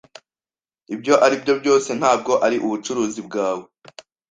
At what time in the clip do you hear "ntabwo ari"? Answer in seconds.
1.99-2.57